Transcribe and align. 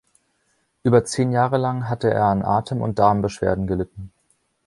Über 0.81 1.05
zehn 1.05 1.31
Jahre 1.31 1.59
lang 1.59 1.87
hatte 1.87 2.09
er 2.09 2.23
an 2.23 2.41
Atem- 2.43 2.81
und 2.81 2.97
Darmbeschwerden 2.97 3.67
gelitten. 3.67 4.11